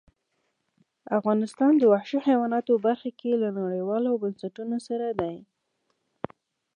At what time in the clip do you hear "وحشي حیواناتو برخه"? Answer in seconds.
1.91-3.09